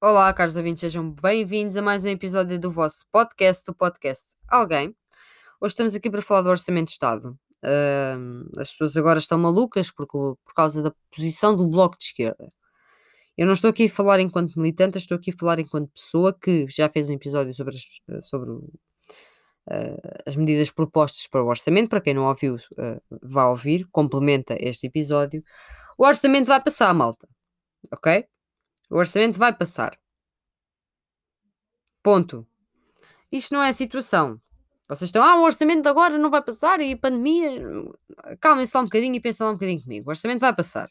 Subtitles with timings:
[0.00, 4.96] Olá, caros ouvintes, sejam bem-vindos a mais um episódio do vosso podcast, o podcast Alguém.
[5.60, 7.38] Hoje estamos aqui para falar do Orçamento de Estado.
[7.62, 10.06] Ahm, as pessoas agora estão malucas por
[10.56, 12.50] causa da posição do Bloco de Esquerda.
[13.36, 16.66] Eu não estou aqui a falar enquanto militante, estou aqui a falar enquanto pessoa que
[16.68, 18.72] já fez um episódio sobre, as, sobre o-
[19.70, 21.90] ah, as medidas propostas para o orçamento.
[21.90, 25.44] Para quem não ouviu, ah, vá ouvir, complementa este episódio.
[25.98, 27.28] O orçamento vai passar, malta,
[27.92, 28.24] ok?
[28.90, 29.98] O orçamento vai passar.
[32.02, 32.46] Ponto.
[33.30, 34.40] Isto não é a situação.
[34.88, 37.62] Vocês estão, ah, o orçamento agora não vai passar e pandemia.
[38.40, 40.08] Calmem-se lá um bocadinho e pensem lá um bocadinho comigo.
[40.08, 40.90] O orçamento vai passar.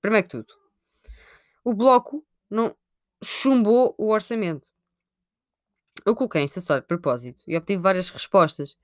[0.00, 0.54] Primeiro que tudo.
[1.62, 2.74] O bloco não
[3.22, 4.66] chumbou o orçamento.
[6.06, 8.76] Eu coloquei esse acessório de propósito e obtive várias respostas.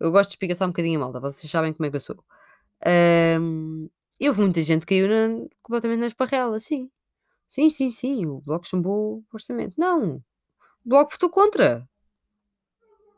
[0.00, 2.00] Eu gosto de explicar só um bocadinho a malta, vocês sabem como é que eu
[2.00, 2.24] sou.
[2.84, 6.90] Ahm, e houve muita gente que caiu na- completamente na esparrela, sim.
[7.52, 9.74] Sim, sim, sim, o Bloco chumbou o orçamento.
[9.76, 10.22] Não, o
[10.86, 11.86] Bloco votou contra.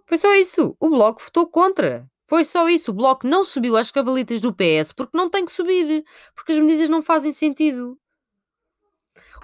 [0.07, 0.77] Foi só isso.
[0.81, 2.11] O Bloco votou contra.
[2.27, 2.91] Foi só isso.
[2.91, 6.05] O Bloco não subiu às cavalitas do PS porque não tem que subir.
[6.35, 7.97] Porque as medidas não fazem sentido.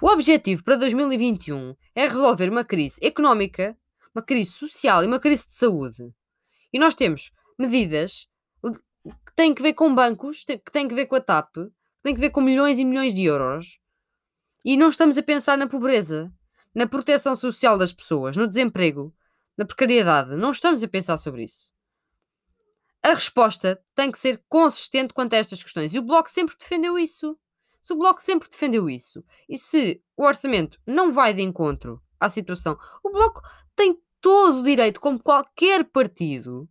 [0.01, 3.77] O objetivo para 2021 é resolver uma crise económica,
[4.13, 6.13] uma crise social e uma crise de saúde.
[6.73, 8.27] E nós temos medidas
[8.61, 11.71] que têm que ver com bancos, que têm que ver com a TAP, que
[12.03, 13.79] têm que ver com milhões e milhões de euros.
[14.63, 16.31] E não estamos a pensar na pobreza,
[16.73, 19.13] na proteção social das pessoas, no desemprego,
[19.57, 20.35] na precariedade.
[20.35, 21.71] Não estamos a pensar sobre isso.
[23.03, 25.93] A resposta tem que ser consistente quanto a estas questões.
[25.93, 27.37] E o Bloco sempre defendeu isso.
[27.81, 32.29] Se o Bloco sempre defendeu isso, e se o orçamento não vai de encontro à
[32.29, 33.41] situação, o Bloco
[33.75, 36.69] tem todo o direito, como qualquer partido,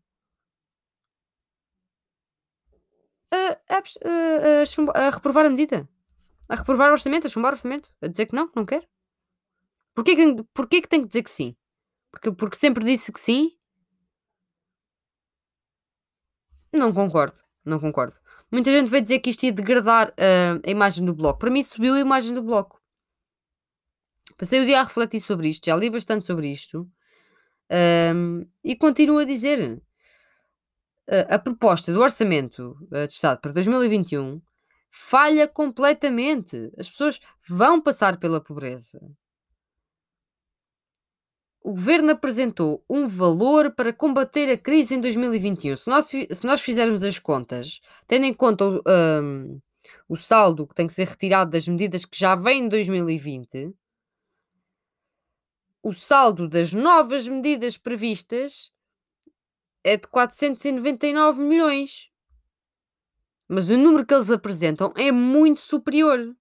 [3.33, 5.89] a, a a- a reprovar a medida.
[6.51, 8.85] A reprovar o orçamento, a chumbar o orçamento, a dizer que não, que não quer.
[9.95, 11.57] Porquê que, porquê que tem que dizer que sim?
[12.11, 13.57] Porque, porque sempre disse que sim?
[16.73, 18.17] Não concordo, não concordo.
[18.51, 21.39] Muita gente veio dizer que isto ia degradar ah, a imagem do bloco.
[21.39, 22.83] Para mim, subiu a imagem do bloco.
[24.37, 26.91] Passei o dia a refletir sobre isto, já li bastante sobre isto.
[27.71, 29.81] ahm, e continuo a dizer:
[31.09, 34.43] ah, a proposta do orçamento ah, de Estado para 2021
[34.91, 36.73] falha completamente.
[36.79, 39.01] As pessoas vão passar pela pobreza.
[41.63, 45.77] O governo apresentou um valor para combater a crise em 2021.
[45.77, 49.59] Se nós, se nós fizermos as contas, tendo em conta o, ahm,
[50.09, 53.75] o saldo que tem que ser retirado das medidas que já vêm em 2020,
[55.83, 58.73] o saldo das novas medidas previstas
[59.85, 62.10] é de 499 milhões.
[63.53, 66.37] Mas o número que eles apresentam é muito superior.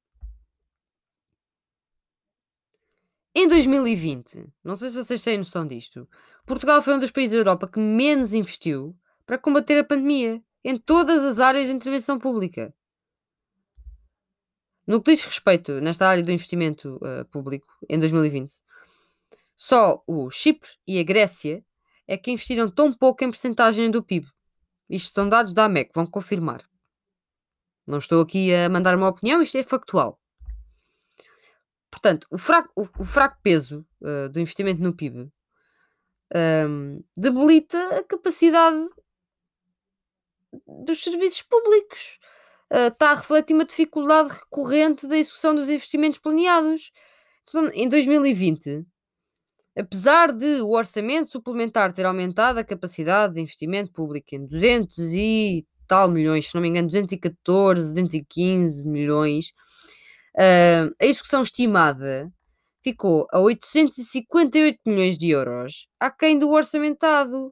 [3.33, 6.07] Em 2020, não sei se vocês têm noção disto,
[6.45, 10.77] Portugal foi um dos países da Europa que menos investiu para combater a pandemia em
[10.77, 12.71] todas as áreas de intervenção pública.
[14.85, 18.53] No que diz respeito nesta área do investimento eh, público em 2020,
[19.55, 21.65] só o Chipre e a Grécia
[22.07, 24.27] é que investiram tão pouco em percentagem do PIB.
[24.87, 26.68] Isto são dados da AMEC, vão confirmar.
[27.89, 30.21] Não estou aqui a mandar uma opinião, isto é factual.
[31.89, 35.27] Portanto, o fraco, o, fraco peso uh, do investimento no PIB
[36.67, 38.87] um, debilita a capacidade
[40.85, 42.19] dos serviços públicos.
[42.71, 46.91] Uh, está a refletir uma dificuldade recorrente da execução dos investimentos planeados.
[47.41, 48.85] Então, em 2020,
[49.75, 55.67] apesar de o orçamento suplementar ter aumentado a capacidade de investimento público em 200 e
[55.89, 59.47] tal milhões, se não me engano, 214, 215 milhões,
[60.37, 62.31] uh, a execução estimada
[62.83, 67.51] ficou a 858 milhões de euros, aquém do orçamentado.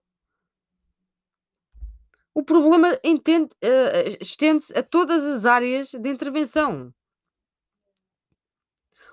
[2.33, 6.94] O problema uh, estende-se a todas as áreas de intervenção.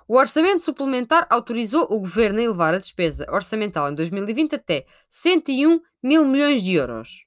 [0.06, 5.80] O orçamento suplementar autorizou o governo a elevar a despesa orçamental em 2020 até 101
[6.02, 7.24] mil milhões de euros.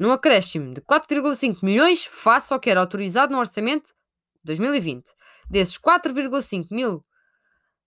[0.00, 3.88] Num acréscimo de 4,5 milhões face ao que era autorizado no orçamento
[4.36, 5.14] de 2020.
[5.50, 7.04] Desses 4,5 mil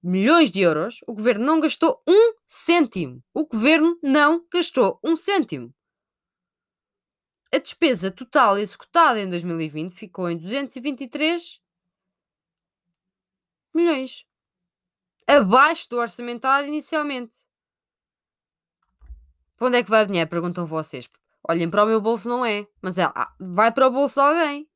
[0.03, 3.23] milhões de euros, o governo não gastou um cêntimo.
[3.33, 5.73] O governo não gastou um cêntimo.
[7.51, 11.59] A despesa total executada em 2020 ficou em 223
[13.73, 14.23] milhões.
[15.25, 17.35] Abaixo do orçamentado inicialmente.
[19.57, 20.29] Para onde é que vai o dinheiro?
[20.29, 21.09] Perguntam vocês.
[21.47, 24.69] Olhem, para o meu bolso não é, mas é, vai para o bolso de alguém.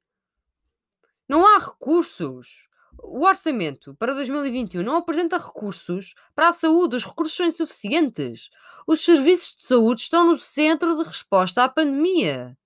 [1.28, 2.68] Não há recursos.
[3.00, 8.50] o orçamento para 2021 não apresenta recursos para a saúde, os recursos são insuficientes.
[8.86, 12.58] Os serviços de saúde estão no centro de resposta à pandemia.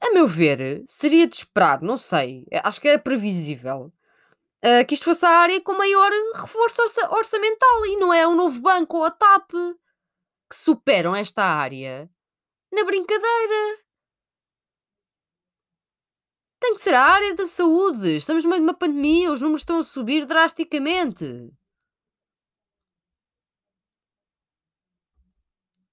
[0.00, 3.92] A meu ver, seria de esperar, não sei, acho que era previsível,
[4.64, 8.34] uh, que isto fosse a área com maior reforço orça orçamental e não é o
[8.34, 9.52] novo banco ou a TAP
[10.54, 12.08] que superam esta área
[12.72, 13.82] na brincadeira.
[16.60, 18.16] Tem que ser a área da saúde.
[18.16, 21.24] Estamos no meio de uma pandemia, os números estão a subir drasticamente.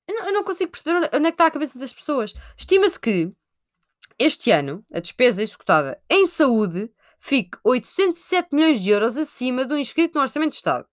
[0.07, 2.33] Eu não, eu não consigo perceber onde, onde é que está a cabeça das pessoas.
[2.57, 3.33] Estima-se que
[4.19, 10.15] este ano a despesa executada em saúde fique 807 milhões de euros acima do inscrito
[10.15, 10.87] no Orçamento de Estado.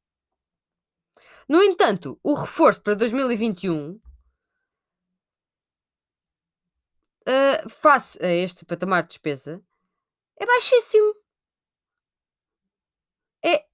[1.48, 4.00] No entanto, o reforço para 2021 uh,
[7.26, 9.62] eh, face a este patamar de despesa
[10.38, 11.14] é baixíssimo.
[13.42, 13.64] É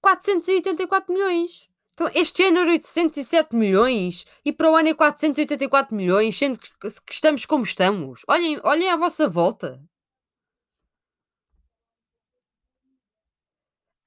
[0.00, 1.68] 484 milhões.
[1.94, 6.70] Então, este ano era 807 milhões e para o ano é 484 milhões, sendo que,
[6.80, 8.22] que estamos como estamos.
[8.26, 9.80] Olhem, olhem à vossa volta.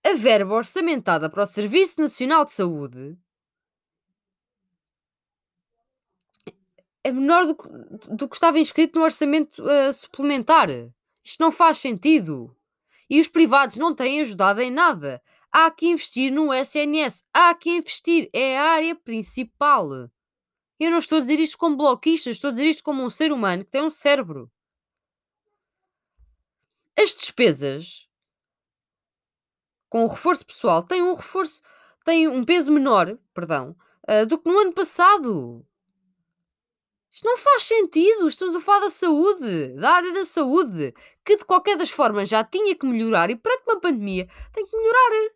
[0.06, 3.18] A verba orçamentada para o Serviço Nacional de Saúde
[7.04, 7.68] é menor do que,
[8.16, 10.70] do que estava inscrito no orçamento uh, suplementar.
[11.24, 12.56] Isto não faz sentido.
[13.10, 15.22] E os privados não têm ajudado em nada.
[15.52, 17.24] Há que investir no SNS.
[17.34, 18.30] Há que investir.
[18.34, 19.88] É a área principal.
[20.80, 23.32] Eu não estou a dizer isto como bloquista, estou a dizer isto como um ser
[23.32, 24.52] humano que tem um cérebro.
[26.98, 28.08] As despesas
[29.94, 31.62] com o reforço pessoal têm um reforço,
[32.04, 33.76] têm um peso menor, perdão,
[34.10, 35.64] uh, do que no ano passado.
[37.12, 38.28] Isto não faz sentido.
[38.28, 42.44] Estamos a falar da saúde, da área da saúde, que de qualquer das formas já
[42.44, 45.30] tinha que melhorar e perante uma pandemia tem que melhorar.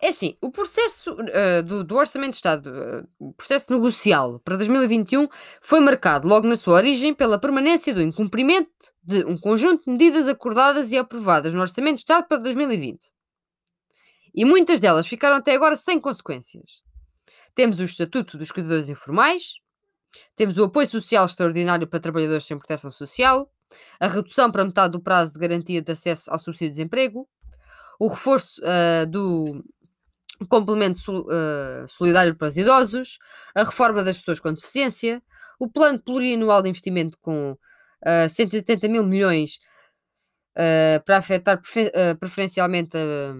[0.00, 4.56] É assim, o processo uh, do, do, Orçamento de Estado, uh, o processo negocial para
[4.56, 5.28] 2021
[5.60, 8.70] foi marcado logo na sua origem pela permanência do incumprimento
[9.02, 13.10] de um conjunto de medidas acordadas e aprovadas no Orçamento de Estado para 2020.
[14.32, 16.80] E muitas delas ficaram até agora sem consequências.
[17.52, 19.54] Temos o Estatuto dos Cuidadores Informais,
[20.36, 23.50] temos o apoio social extraordinário para trabalhadores sem proteção social,
[23.98, 27.28] a redução para metade do prazo de garantia de acesso ao subsídio de desemprego,
[27.98, 29.64] o reforço uh, do
[30.46, 33.18] complemento sol, uh, solidário para os idosos,
[33.54, 35.22] a reforma das pessoas com deficiência,
[35.58, 37.58] o plano plurianual de investimento com uh,
[38.04, 39.58] ah, 180 mil milhões
[41.04, 43.32] para afetar prefer preferencialmente a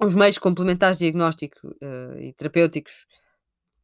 [0.00, 3.06] os meios complementares de diagnóstico uh, e terapêuticos,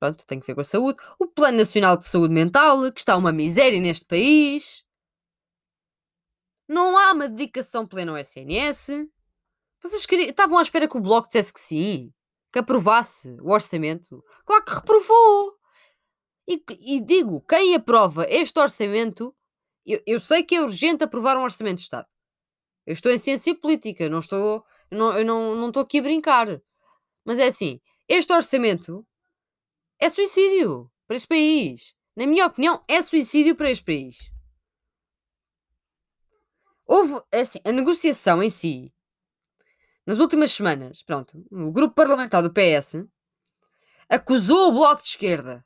[0.01, 0.99] pronto, tem que ver com a saúde.
[1.19, 4.83] O Plano Nacional de Saúde Mental, que está uma miséria neste país.
[6.67, 9.07] Não há uma dedicação plena ao SNS.
[9.87, 12.13] Vocês queriam, estavam à espera que o Bloco dissesse que sim,
[12.53, 14.23] que aprovasse o orçamento.
[14.45, 15.55] Claro que reprovou.
[16.49, 19.35] E, e digo, quem aprova este orçamento,
[19.85, 22.09] eu, eu sei que é urgente aprovar um orçamento de Estado.
[22.85, 26.61] Eu estou em ciência política, não estou não, eu não, não estou aqui a brincar.
[27.25, 29.07] Mas é assim, este orçamento
[30.01, 31.95] é suicídio para este país.
[32.17, 34.31] Na minha opinião, é suicídio para este país.
[36.87, 38.93] Houve, é assim, a negociação em si,
[40.07, 43.05] nas últimas semanas, pronto, o grupo parlamentar do PS
[44.09, 45.65] acusou o Bloco de Esquerda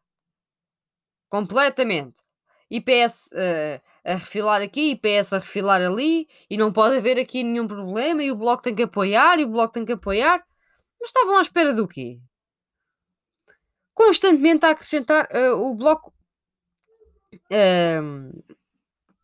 [1.28, 2.22] completamente
[2.70, 7.42] IPS uh, eh, a refilar aqui, IPS a refilar ali, e não pode haver aqui
[7.42, 10.44] nenhum problema, e o Bloco tem que apoiar, e o Bloco tem que apoiar.
[11.00, 12.20] Mas estavam à espera do quê?
[13.92, 16.14] Constantemente a acrescentar uh, o Bloco.
[17.50, 18.44] Uh,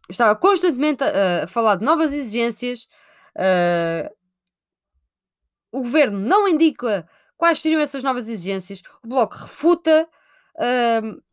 [0.09, 2.89] estava constantemente a, a, falar de novas exigências.
[3.37, 4.13] Uh,
[5.77, 8.83] o governo não indica quais seriam essas novas exigências.
[9.03, 10.09] O Bloco refuta.
[10.57, 11.27] Uh,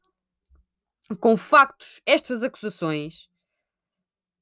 [1.19, 3.29] com factos estas acusações,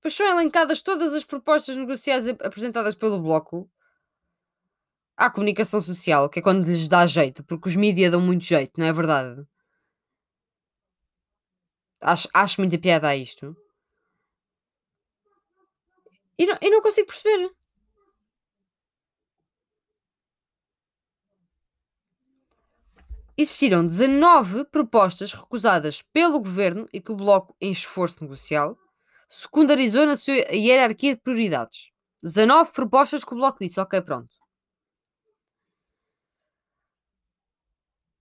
[0.01, 3.69] pois são elencadas todas as propostas negociais apresentadas pelo Bloco
[5.17, 8.79] à comunicação social, que é quando lhes dá jeito, porque os mídias dão muito jeito,
[8.79, 9.45] não é verdade?
[11.99, 13.55] Acho, acho muita piada a isto.
[16.37, 17.51] E não, não consigo perceber.
[23.41, 28.77] Existiram 19 propostas recusadas pelo governo e que o Bloco, em esforço negocial,
[29.29, 31.91] secundarizou na sua hierarquia de prioridades.
[32.23, 34.35] 19 propostas que o Bloco disse, ok, pronto.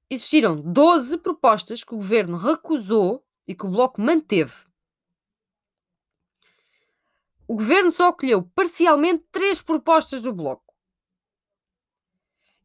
[0.08, 4.54] Existiram 12 propostas que o governo recusou e que o Bloco manteve.
[7.46, 10.69] O governo só acolheu parcialmente três propostas do Bloco.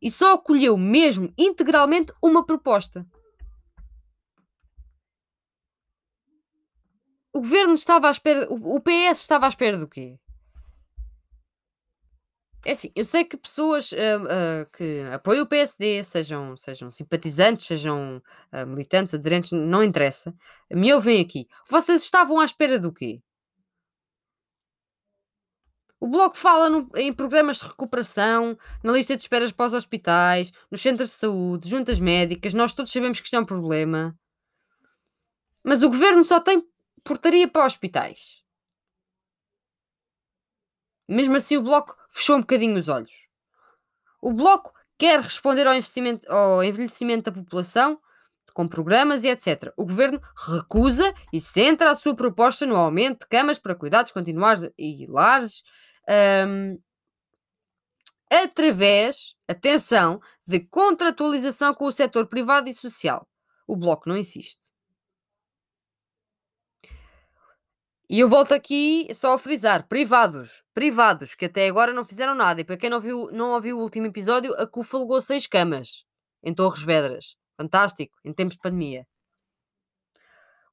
[0.06, 3.04] E só acolheu mesmo integralmente uma proposta.
[7.34, 8.48] O governo estava à espera.
[8.52, 10.20] O PS estava à espera do quê?
[12.64, 17.66] É assim, eu sei que pessoas uh, uh, que apoiam o PSD, sejam, sejam simpatizantes,
[17.66, 18.22] sejam
[18.54, 20.36] uh, militantes, aderentes, não interessa,
[20.72, 21.48] me ouvem aqui.
[21.68, 23.24] Vocês estavam à espera do quê?
[26.00, 30.52] O Bloco fala no, em programas de recuperação, na lista de esperas para os hospitais,
[30.70, 34.18] nos centros de saúde, juntas médicas, nós todos sabemos que isto é um problema.
[35.64, 36.64] Mas o governo só tem
[37.04, 38.44] portaria para hospitais.
[41.08, 43.28] Mesmo assim, o Bloco fechou um bocadinho os olhos.
[44.22, 45.74] O Bloco quer responder ao,
[46.30, 48.00] ao envelhecimento da população
[48.54, 49.72] com programas e etc.
[49.76, 54.70] O governo recusa e centra a sua proposta no aumento de camas para cuidados continuados
[54.78, 55.64] e lares
[56.48, 56.80] um,
[58.32, 63.28] através, atenção, de contratualização com o setor privado e social.
[63.68, 64.72] O Bloco não insiste.
[68.08, 72.62] E eu volto aqui só a frisar: privados, privados, que até agora não fizeram nada.
[72.62, 76.06] E para quem não viu, não ouviu o último episódio, a CUFA alegou seis camas
[76.44, 77.36] em Torres Vedras.
[77.58, 79.08] Fantástico, em tempos de pandemia.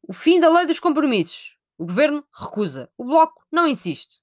[0.03, 1.57] O fim da lei dos compromissos.
[1.79, 2.91] O governo recusa.
[2.97, 4.23] O Bloco não insiste.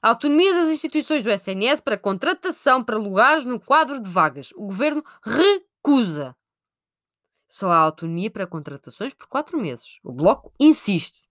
[0.00, 4.52] A autonomia das instituições do SNS para contratação para lugares no quadro de vagas.
[4.52, 6.36] O governo recusa.
[7.48, 9.98] Só há autonomia para contratações por quatro meses.
[10.04, 11.28] O Bloco insiste.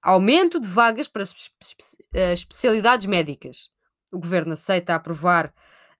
[0.00, 3.70] Aumento de vagas para uh, especialidades médicas.
[4.12, 5.52] O Governo aceita aprovar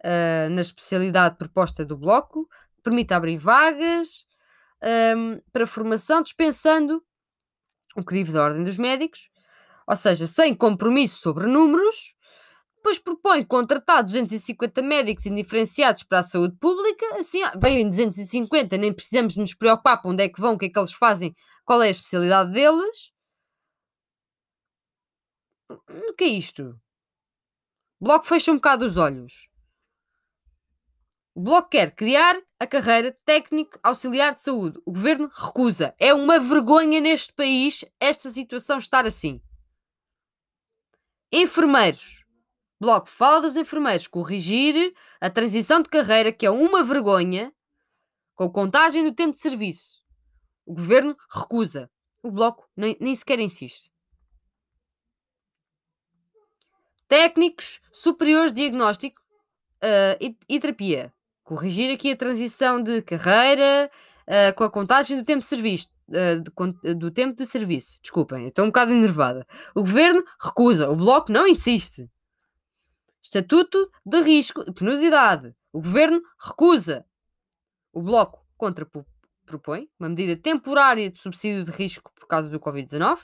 [0.04, 2.48] uh, na especialidade proposta do Bloco,
[2.82, 4.26] permite abrir vagas
[5.16, 7.02] um, para formação, dispensando
[7.96, 9.30] o crivo da ordem dos médicos,
[9.86, 12.14] ou seja, sem compromisso sobre números,
[12.76, 19.36] depois propõe contratar 250 médicos indiferenciados para a saúde pública, assim, vêm 250, nem precisamos
[19.36, 21.34] nos preocupar para onde é que vão, o que é que eles fazem,
[21.64, 23.10] qual é a especialidade deles.
[25.68, 26.80] O que é isto?
[27.98, 29.48] O Bloco fecha um bocado os olhos.
[31.36, 34.80] O Bloco quer criar a carreira técnico auxiliar de saúde.
[34.86, 35.94] O governo recusa.
[35.98, 39.42] É uma vergonha neste país esta situação estar assim.
[41.30, 42.24] Enfermeiros.
[42.80, 47.52] Bloco fala dos enfermeiros corrigir a transição de carreira, que é uma vergonha,
[48.34, 50.02] com contagem do tempo de serviço.
[50.64, 51.90] O governo recusa.
[52.22, 53.92] O Bloco nem, nem sequer insiste.
[57.06, 59.20] Técnicos superiores de diagnóstico
[59.82, 61.12] uh, e, e, terapia.
[61.46, 63.88] Corrigir aqui a transição de carreira
[64.26, 65.88] uh, com a contagem do tempo de serviço.
[66.08, 66.40] De,
[66.92, 68.00] do tempo de serviço.
[68.02, 69.46] Desculpem, estou um bocado enervada.
[69.72, 70.90] O governo recusa.
[70.90, 72.10] O Bloco não insiste.
[73.22, 75.54] Estatuto de risco e penosidade.
[75.72, 77.06] O governo recusa.
[77.92, 83.18] O Bloco contrapropõe uma medida temporária de subsídio de risco por causa do Covid-19,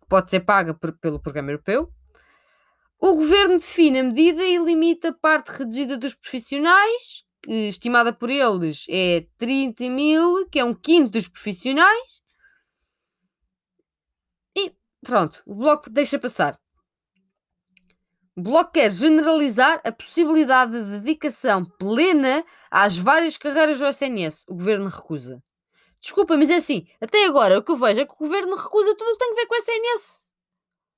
[0.00, 1.92] que pode ser paga por, pelo programa europeu.
[2.98, 8.86] O governo define a medida e limita a parte reduzida dos profissionais, estimada por eles
[8.88, 12.22] é 30 mil, que é um quinto dos profissionais.
[14.56, 14.72] E
[15.02, 16.58] pronto, o Bloco deixa passar.
[18.36, 24.44] O Bloco quer generalizar a possibilidade de dedicação plena às várias carreiras do SNS.
[24.46, 25.42] O governo recusa.
[26.00, 26.86] Desculpa, mas é assim.
[27.00, 29.32] Até agora o que eu vejo é que o governo recusa tudo o que tem
[29.32, 30.26] a ver com o SNS.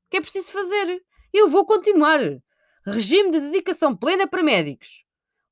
[0.06, 1.02] O que é preciso fazer?
[1.32, 2.20] Eu vou continuar.
[2.84, 5.04] Regime de dedicação plena para médicos.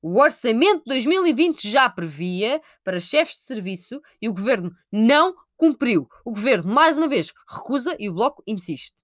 [0.09, 6.07] O orçamento de 2020 já previa para chefes de serviço e o governo não cumpriu.
[6.23, 9.03] O governo, mais uma vez, recusa e o Bloco insiste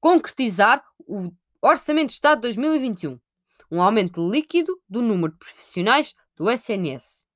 [0.00, 1.30] concretizar o
[1.60, 3.20] Orçamento de Estado de 2021,
[3.70, 7.28] um aumento líquido do número de profissionais do SNS.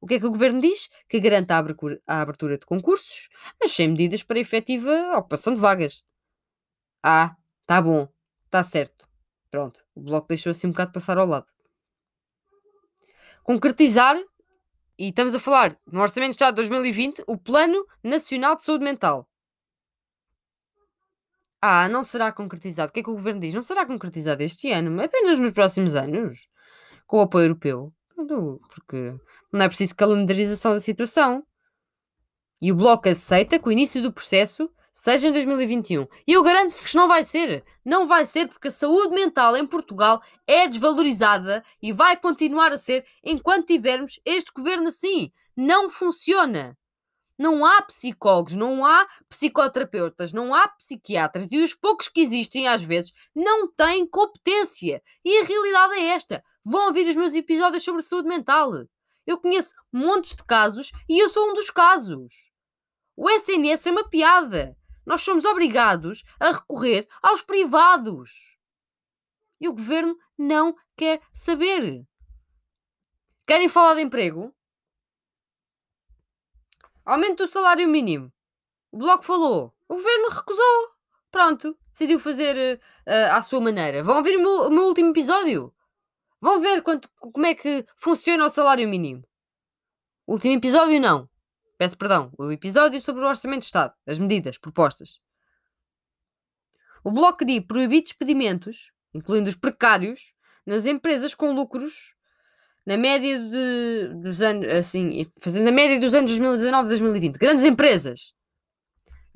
[0.00, 0.88] O que é que o Governo diz?
[1.10, 3.28] Que garanta a abertura de concursos,
[3.60, 6.02] mas sem medidas para efetiva ocupação de vagas.
[7.02, 8.08] Ah, tá bom,
[8.50, 9.07] tá certo.
[9.50, 11.46] Pronto, o Bloco deixou assim um bocado passar ao lado.
[13.42, 14.16] Concretizar,
[14.98, 18.84] e estamos a falar no Orçamento de Estado de 2020, o Plano Nacional de Saúde
[18.84, 19.26] Mental.
[21.60, 22.90] Ah, não será concretizado.
[22.90, 23.54] O que é que o governo diz?
[23.54, 26.46] Não será concretizado este ano, apenas nos próximos anos,
[27.06, 27.92] com o apoio europeu.
[28.68, 29.16] Porque
[29.52, 31.44] não é preciso calendarização da situação.
[32.60, 36.08] E o Bloco aceita que o início do processo seja em 2021.
[36.26, 37.64] E eu garanto-vos que não vai ser.
[37.84, 42.76] Não vai ser porque a saúde mental em Portugal é desvalorizada e vai continuar a
[42.76, 45.30] ser enquanto tivermos este governo assim.
[45.56, 46.76] Não funciona.
[47.38, 52.82] Não há psicólogos, não há psicoterapeutas, não há psiquiatras e os poucos que existem às
[52.82, 55.00] vezes não têm competência.
[55.24, 56.42] E a realidade é esta.
[56.64, 58.72] Vão ouvir os meus episódios sobre saúde mental.
[59.24, 62.34] Eu conheço montes de casos e eu sou um dos casos.
[63.16, 64.77] O SNS é uma piada.
[65.08, 68.58] Nós somos obrigados a recorrer aos privados.
[69.58, 72.06] E o governo não quer saber.
[73.46, 74.54] Querem falar de emprego?
[77.06, 78.30] Aumento do salário mínimo.
[78.92, 79.74] O Bloco falou.
[79.88, 80.92] O governo recusou.
[81.30, 81.74] Pronto.
[81.90, 84.02] Decidiu fazer uh, à sua maneira.
[84.02, 85.74] Vão ver o meu, o meu último episódio.
[86.38, 89.26] Vão ver quanto, como é que funciona o salário mínimo.
[90.26, 91.26] Último episódio, não.
[91.78, 92.32] Peço perdão.
[92.36, 93.94] O episódio sobre o Orçamento de Estado.
[94.06, 95.20] As medidas propostas.
[97.04, 100.34] O Bloco queria proibir despedimentos, incluindo os precários,
[100.66, 102.14] nas empresas com lucros
[102.84, 107.36] na média de, dos anos, assim, fazendo a média dos anos 2019 e 2020.
[107.36, 108.34] Grandes empresas.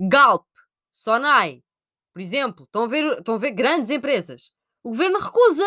[0.01, 0.47] Galp,
[0.91, 1.63] Sonai,
[2.13, 4.51] por exemplo, estão a, ver, estão a ver grandes empresas.
[4.83, 5.65] O governo recusa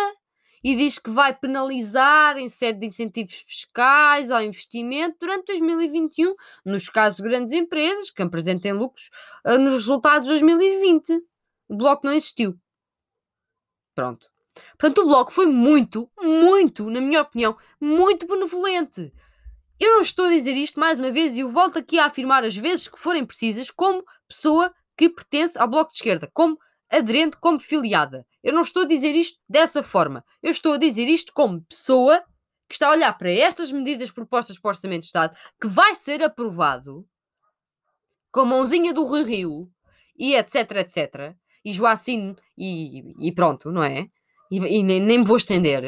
[0.66, 6.34] e diz que vai penalizar em sede de incentivos fiscais ao investimento durante 2021,
[6.66, 9.12] nos casos de grandes empresas que apresentem lucros
[9.46, 11.24] uh, nos resultados de 2020.
[11.70, 12.60] O bloco não existiu.
[13.94, 14.28] Pronto.
[14.72, 19.14] Portanto, o Bloco foi muito, muito, na minha opinião, muito benevolente.
[19.80, 22.44] Eu não estou a dizer isto mais uma vez e eu volto aqui a afirmar
[22.44, 26.58] as vezes que forem precisas como pessoa que pertence ao Bloco de Esquerda, como
[26.90, 28.26] aderente, como filiada.
[28.44, 30.24] Eu não estou a dizer isto dessa forma.
[30.42, 32.24] Eu estou a dizer isto como pessoa
[32.68, 35.94] que está a olhar para estas medidas propostas para o Orçamento de Estado, que vai
[35.96, 37.08] ser aprovado
[38.32, 39.70] com a mãozinha do Rui Rio
[40.18, 41.36] e etc, etc.
[41.64, 44.10] E Joacine e, e pronto, não é?
[44.50, 45.84] e, e nem, nem me vou estender.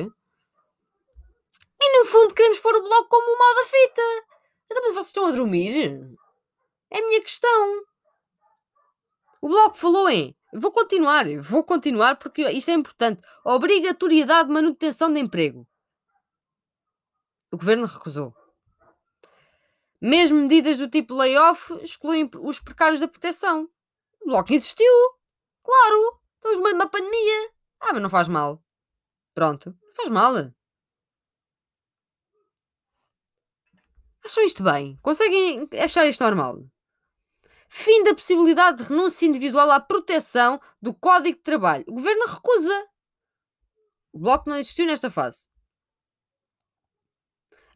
[1.80, 4.02] E no fundo queremos pôr o bloco como o mal da fita.
[4.66, 6.02] Então, mas vocês estão a dormir?
[6.90, 7.84] É a minha questão.
[9.42, 10.36] O bloco falou em.
[10.54, 13.22] Vou continuar, vou continuar porque isto é importante.
[13.44, 15.68] Obrigatoriedade de manutenção de emprego.
[17.52, 18.34] O governo recusou.
[20.02, 23.70] Mesmo medidas do tipo layoff excluem os precários da proteção.
[24.22, 24.94] O bloco insistiu.
[25.64, 27.52] Claro, estamos meio de uma pandemia.
[27.80, 28.64] Ah, mas não faz mal.
[29.34, 30.34] Pronto, não faz mal.
[34.24, 34.98] Acham isto bem?
[35.02, 36.60] Conseguem achar isto normal?
[37.70, 41.84] Fim da possibilidade de renúncia individual à proteção do Código de Trabalho.
[41.88, 42.88] O governo recusa.
[44.14, 45.48] O Bloco não existiu nesta fase.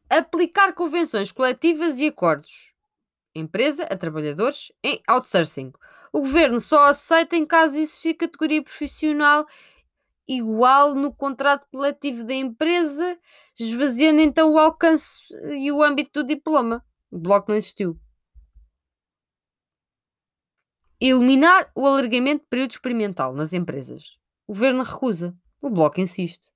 [0.10, 2.73] Aplicar convenções coletivas e acordos.
[3.36, 5.71] Empresa a trabalhadores em outsourcing.
[6.12, 9.47] O governo só aceita em caso de existir categoria profissional
[10.27, 13.17] igual no contrato coletivo da empresa,
[13.60, 15.21] esvaziando então o alcance
[15.54, 16.84] e o âmbito do diploma.
[17.10, 17.99] O bloco não existiu.
[21.01, 24.19] Eliminar o alargamento de período experimental nas empresas.
[24.47, 25.35] O governo recusa.
[25.59, 26.51] O bloco insiste.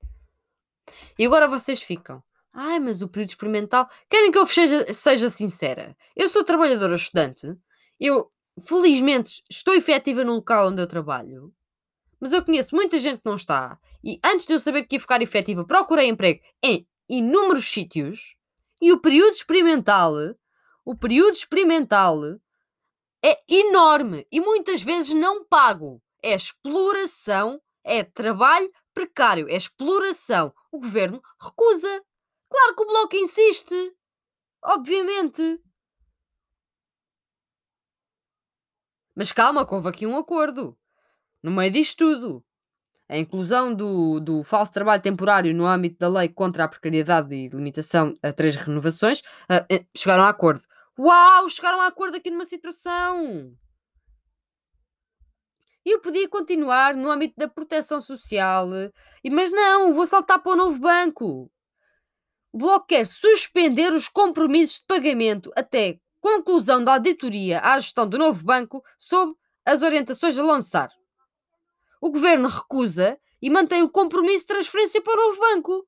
[1.18, 2.22] E agora vocês ficam.
[2.54, 3.90] Ai, mas o período experimental.
[4.08, 5.98] Querem que eu seja, seja sincera?
[6.16, 7.58] Eu sou trabalhadora estudante.
[8.00, 8.32] Eu,
[8.64, 11.52] felizmente, estou efetiva no local onde eu trabalho.
[12.20, 13.80] Mas eu conheço muita gente que não está.
[14.04, 18.36] E antes de eu saber que ia ficar efetiva, procurei emprego em inúmeros sítios.
[18.80, 20.14] E o período experimental,
[20.86, 22.20] o período experimental
[23.26, 26.02] é enorme e muitas vezes não pago.
[26.22, 30.54] É exploração, é trabalho precário, é exploração.
[30.72, 32.04] O governo recusa.
[32.50, 33.96] Claro que o bloco insiste.
[34.64, 35.60] Obviamente.
[39.16, 40.78] Mas calma, houve aqui um acordo
[41.46, 42.44] no meio disto tudo,
[43.08, 47.50] a inclusão do, do falso trabalho temporário no âmbito da lei contra a precariedade e
[47.50, 50.64] limitação a três renovações, uh, chegaram a acordo.
[50.98, 53.54] Uau, chegaram a acordo aqui numa situação.
[55.86, 58.68] Eu podia continuar no âmbito da proteção social,
[59.32, 61.52] mas não, vou saltar para o novo banco.
[62.52, 68.18] O Bloco quer suspender os compromissos de pagamento até conclusão da auditoria à gestão do
[68.18, 70.90] novo banco sob as orientações da Lonsar.
[72.02, 75.88] O governo recusa e mantém o compromisso de transferência para o novo banco.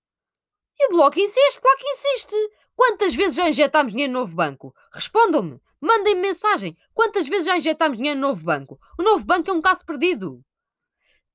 [0.80, 2.36] E o Bloco insiste, claro que insiste.
[2.78, 4.72] Quantas vezes já injetámos dinheiro no novo banco?
[4.94, 6.78] Respondam-me, mandem-me mensagem.
[6.94, 8.80] Quantas vezes já injetámos dinheiro no novo banco?
[9.00, 10.46] O novo banco é um caso perdido.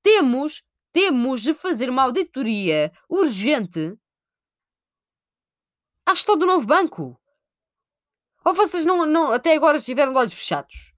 [0.05, 3.99] Temos, temos de fazer uma auditoria urgente
[6.07, 7.21] à gestão do novo banco.
[8.45, 10.95] Ou vocês não, não, até agora estiveram de olhos fechados?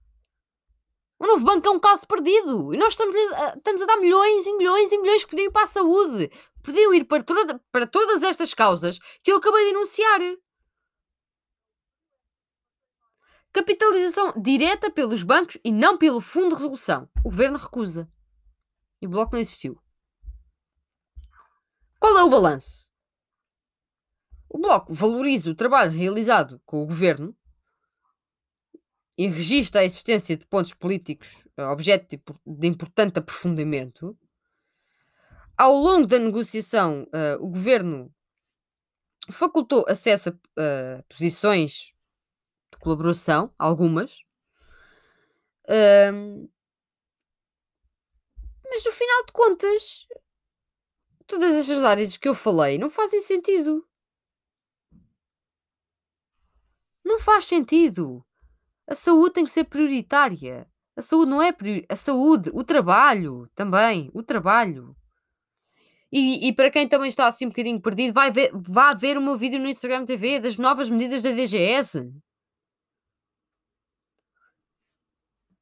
[1.17, 2.71] O novo banco é um caso perdido.
[2.71, 5.63] E nós estamos estamos a dar milhões e milhões e milhões que podiam ir para
[5.63, 6.29] a saúde.
[6.65, 10.19] Podiam ir para, toda, para todas estas causas que eu acabei de enunciar.
[13.53, 17.07] Capitalização direta pelos bancos e não pelo Fundo de Resolução.
[17.19, 18.11] O governo recusa.
[18.99, 19.79] E o bloco não existiu.
[21.99, 22.91] Qual é o balanço?
[24.49, 27.35] O bloco valoriza o trabalho realizado com o governo
[29.17, 34.17] e registra a existência de pontos políticos objeto de importante aprofundamento.
[35.57, 38.13] Ao longo da negociação, uh, o governo
[39.31, 41.95] facultou acesso a uh, posições
[42.85, 44.23] colaboração, algumas.
[45.67, 46.47] Um,
[48.69, 50.07] mas no final de contas,
[51.25, 53.87] todas estas áreas que eu falei não fazem sentido.
[57.03, 58.23] Não faz sentido.
[58.87, 60.69] A saúde tem que ser prioritária.
[60.95, 61.85] A saúde não é priori...
[61.89, 64.95] a saúde, o trabalho também, o trabalho.
[66.17, 69.21] E, e, para quem também está assim um bocadinho perdido, vai ver, vá ver o
[69.21, 72.09] meu vídeo no Instagram TV das novas medidas da DGS.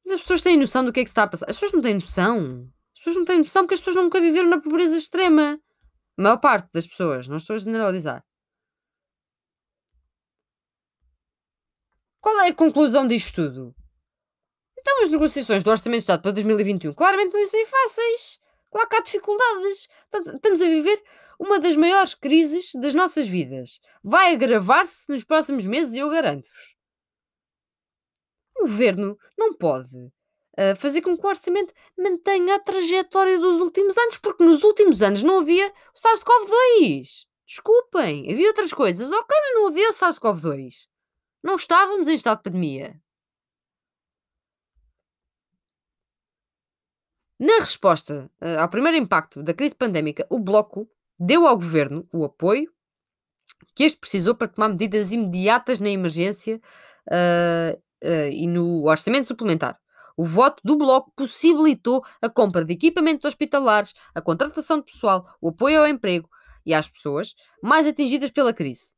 [0.04, 1.46] Mas as pessoas têm noção do que é que está a passar.
[1.50, 2.70] As pessoas não têm noção.
[2.92, 5.58] As pessoas não têm noção porque as pessoas nunca viveram na pobreza extrema.
[6.16, 8.24] A maior parte das pessoas, não estou a generalizar.
[12.20, 13.74] Qual é a conclusão disto tudo?
[14.78, 18.43] Então, as negociações do Orçamento de Estado para 2021 claramente não são fáceis.
[18.74, 19.88] Claro que há dificuldades.
[20.12, 21.00] Estamos a viver
[21.38, 23.78] uma das maiores crises das nossas vidas.
[24.02, 26.74] Vai agravar-se nos próximos meses, eu garanto-vos
[28.56, 33.96] o governo não pode uh, fazer com que o orçamento mantenha a trajetória dos últimos
[33.98, 37.26] anos, porque nos últimos anos não havia o SARS-CoV-2.
[37.46, 40.86] Desculpem, havia outras coisas, ok, mas não havia o SARS-CoV-2.
[41.42, 43.00] Não estávamos em estado de pandemia.
[47.44, 52.24] Na resposta uh, ao primeiro impacto da crise pandémica, o Bloco deu ao governo o
[52.24, 52.72] apoio
[53.74, 56.58] que este precisou para tomar medidas imediatas na emergência
[57.06, 59.78] uh, uh, e no orçamento suplementar.
[60.16, 65.50] O voto do Bloco possibilitou a compra de equipamentos hospitalares, a contratação de pessoal, o
[65.50, 66.30] apoio ao emprego
[66.64, 68.94] e às pessoas mais atingidas pela crise.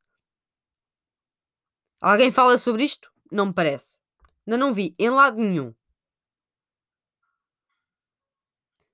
[2.01, 3.11] Alguém fala sobre isto?
[3.33, 4.01] Não me parece.
[4.47, 5.75] Ainda não vi em lado nenhum.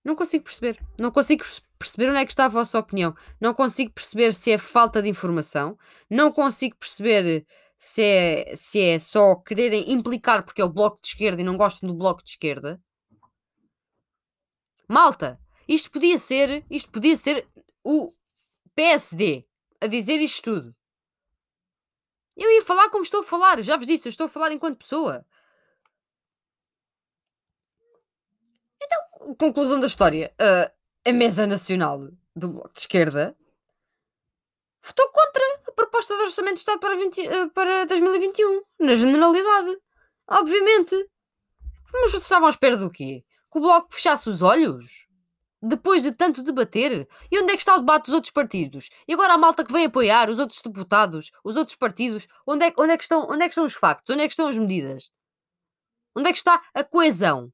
[0.04, 0.80] Não consigo perceber.
[0.98, 1.44] Não consigo
[1.78, 3.14] perceber onde é que está a vossa opinião.
[3.40, 5.78] Não consigo perceber se é falta de informação.
[6.10, 7.46] Não consigo perceber
[7.78, 11.56] se é, se é só quererem implicar porque é o bloco de esquerda e não
[11.56, 12.80] gostam do bloco de esquerda.
[14.88, 17.48] Malta, isto podia ser, isto podia ser
[17.84, 18.10] o
[18.74, 19.46] PSD
[19.80, 20.76] a dizer isto tudo.
[22.36, 24.78] Eu ia falar como estou a falar, já vos disse, eu estou a falar enquanto
[24.78, 25.24] pessoa.
[29.36, 30.32] Conclusão da história.
[30.40, 30.70] Uh,
[31.08, 33.36] a mesa nacional do Bloco de Esquerda
[34.84, 39.78] votou contra a proposta de orçamento de Estado para, 20, eh, para 2021, na generalidade.
[40.28, 41.08] Obviamente.
[41.92, 43.24] Mas vocês estavam à espera do quê?
[43.50, 45.06] Que o Bloco fechasse os olhos?
[45.60, 47.06] Depois de tanto debater?
[47.30, 48.88] E onde é que está o debate dos outros partidos?
[49.06, 52.72] E agora a malta que vem apoiar os outros deputados, os outros partidos, onde é,
[52.76, 54.12] onde é, que, estão, onde é que estão os factos?
[54.12, 55.12] Onde é que estão as medidas?
[56.16, 57.52] Onde é que está a coesão?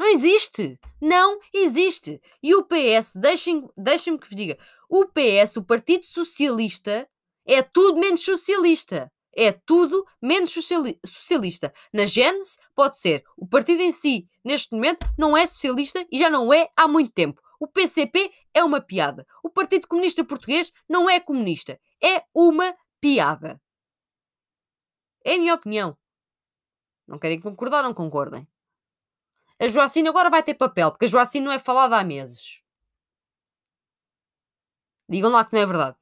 [0.00, 0.80] Não existe!
[0.98, 2.22] Não existe!
[2.42, 4.56] E o PS, deixem-me deixem que vos diga,
[4.88, 7.06] o PS, o Partido Socialista,
[7.46, 9.12] é tudo menos socialista.
[9.36, 11.70] É tudo menos socialista.
[11.92, 13.22] Na Gênese, pode ser.
[13.36, 17.12] O partido em si, neste momento, não é socialista e já não é há muito
[17.12, 17.38] tempo.
[17.60, 19.26] O PCP é uma piada.
[19.44, 21.78] O Partido Comunista Português não é comunista.
[22.02, 23.60] É uma piada.
[25.22, 25.94] É a minha opinião.
[27.06, 28.48] Não querem concordar, não concordem.
[29.60, 32.62] A Joacine agora vai ter papel, porque a Joacine não é falada há meses.
[35.08, 35.96] Digam lá que não é verdade.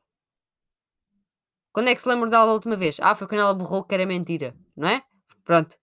[1.72, 2.98] Quando é que se lembram dela da última vez?
[3.00, 5.02] Ah, foi quando ela borrou que era mentira, não é?
[5.44, 5.76] Pronto.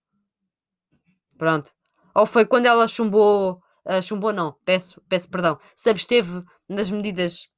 [1.38, 1.72] Pronto.
[2.14, 3.62] Ou foi quando ela chumbou.
[3.86, 4.56] Uh, chumbou, não.
[4.64, 5.58] Peço, peço perdão.
[5.76, 7.50] Se absteve nas medidas.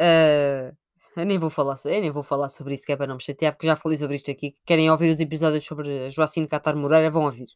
[0.00, 0.76] Uh,
[1.16, 3.22] eu nem vou falar, eu nem vou falar sobre isso, que é para não me
[3.22, 4.54] chatear, porque já falei sobre isto aqui.
[4.66, 7.10] Querem ouvir os episódios sobre Joacine Catar Moreira?
[7.10, 7.46] Vão ouvir.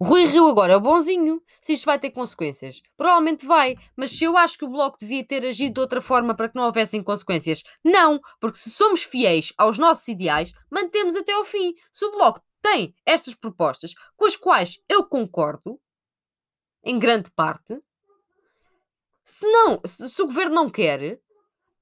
[0.00, 1.42] Rui Rio agora é o bonzinho.
[1.60, 3.76] Se isto vai ter consequências, provavelmente vai.
[3.96, 6.56] Mas se eu acho que o Bloco devia ter agido de outra forma para que
[6.56, 8.20] não houvessem consequências, não.
[8.38, 11.74] Porque se somos fiéis aos nossos ideais, mantemos até ao fim.
[11.92, 15.80] Se o Bloco tem estas propostas, com as quais eu concordo,
[16.84, 17.80] em grande parte,
[19.24, 21.20] se não, se, se o governo não quer,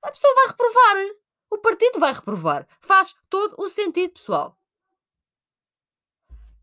[0.03, 0.97] a pessoa vai reprovar.
[1.51, 2.67] O partido vai reprovar.
[2.81, 4.59] Faz todo o sentido, pessoal.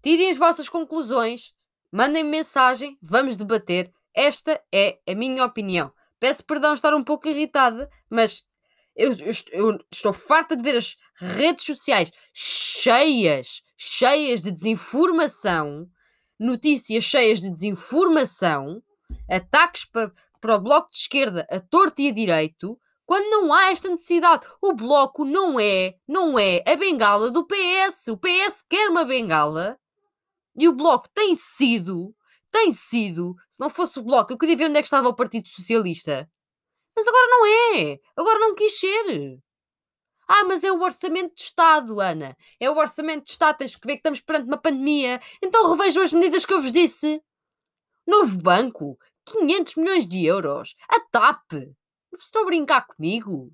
[0.02, 1.54] Tirem as vossas conclusões,
[1.92, 3.92] mandem mensagem, vamos debater.
[4.14, 5.92] Esta é a minha opinião.
[6.20, 8.46] Peço perdão estar um pouco irritada, mas
[8.96, 15.88] eu, eu, eu, estou farta de ver as redes sociais cheias, cheias de desinformação,
[16.40, 18.82] notícias cheias de desinformação,
[19.30, 23.72] ataques para, para o bloco de esquerda a torto e a direito, quando não há
[23.72, 24.48] esta necessidade.
[24.62, 28.08] O bloco não é, não é a bengala do PS.
[28.08, 29.78] O PS quer uma bengala
[30.56, 32.16] e o bloco tem sido,
[32.52, 33.36] tem sido.
[33.50, 36.30] Se não fosse o bloco, eu queria ver onde é que estava o Partido Socialista.
[36.96, 38.00] Mas agora não é.
[38.16, 39.40] Agora não quis ser.
[40.28, 42.38] Ah, mas é o orçamento de Estado, Ana.
[42.60, 43.58] É o orçamento de Estado.
[43.58, 45.22] Tens que ver que estamos perante uma pandemia.
[45.42, 47.22] Então revejam as medidas que eu vos disse.
[48.08, 48.98] Novo banco.
[49.26, 50.76] 500 milhões de euros.
[50.90, 51.54] A TAP.
[52.14, 53.52] Estão a brincar comigo?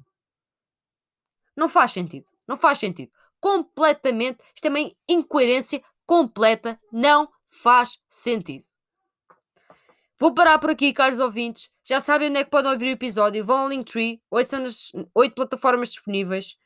[1.56, 2.28] Não faz sentido.
[2.48, 3.12] Não faz sentido.
[3.40, 4.40] Completamente.
[4.54, 6.80] Isto é uma incoerência completa.
[6.92, 8.66] Não faz sentido.
[10.20, 11.70] Vou parar por aqui, caros ouvintes.
[11.84, 13.46] Já sabem onde é que podem ouvir o episódio.
[13.46, 16.58] Vão ao Linktree, ouçam nas oito plataformas disponíveis.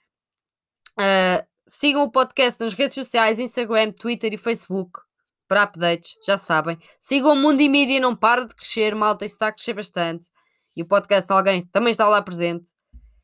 [0.97, 5.01] Uh, sigam o podcast nas redes sociais, Instagram, Twitter e Facebook
[5.47, 6.77] para updates, já sabem.
[6.97, 10.27] Sigam o Mundo e Mídia, não para de crescer, malta, isso está a crescer bastante.
[10.77, 12.71] E o podcast alguém também está lá presente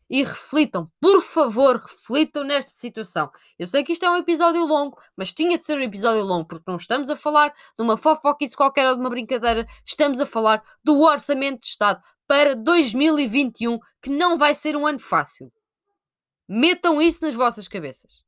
[0.10, 3.30] e reflitam, por favor, reflitam nesta situação.
[3.60, 6.46] Eu sei que isto é um episódio longo, mas tinha de ser um episódio longo,
[6.46, 10.26] porque não estamos a falar de uma fofoquice qualquer ou de uma brincadeira, estamos a
[10.26, 15.52] falar do Orçamento de Estado para 2021, que não vai ser um ano fácil.
[16.48, 18.24] Metam isso nas vossas cabeças.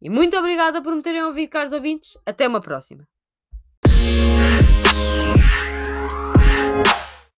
[0.00, 2.16] E muito obrigada por me terem ouvido, caros ouvintes.
[2.26, 3.08] Até uma próxima.